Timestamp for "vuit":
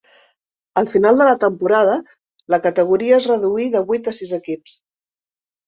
3.93-4.13